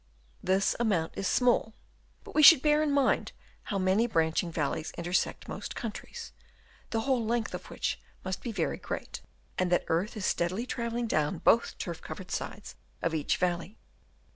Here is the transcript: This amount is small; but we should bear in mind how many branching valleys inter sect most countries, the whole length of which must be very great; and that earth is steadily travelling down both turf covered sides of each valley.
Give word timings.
This 0.41 0.75
amount 0.79 1.13
is 1.15 1.27
small; 1.27 1.75
but 2.23 2.33
we 2.33 2.41
should 2.41 2.63
bear 2.63 2.81
in 2.81 2.91
mind 2.91 3.33
how 3.65 3.77
many 3.77 4.07
branching 4.07 4.51
valleys 4.51 4.89
inter 4.97 5.13
sect 5.13 5.47
most 5.47 5.75
countries, 5.75 6.31
the 6.89 7.01
whole 7.01 7.23
length 7.23 7.53
of 7.53 7.69
which 7.69 8.01
must 8.25 8.41
be 8.41 8.51
very 8.51 8.77
great; 8.79 9.21
and 9.59 9.71
that 9.71 9.85
earth 9.89 10.17
is 10.17 10.25
steadily 10.25 10.65
travelling 10.65 11.05
down 11.05 11.37
both 11.37 11.77
turf 11.77 12.01
covered 12.01 12.31
sides 12.31 12.73
of 13.03 13.13
each 13.13 13.37
valley. 13.37 13.77